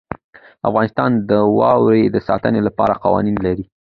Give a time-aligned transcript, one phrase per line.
[0.69, 3.65] افغانستان د واوره د ساتنې لپاره قوانین لري.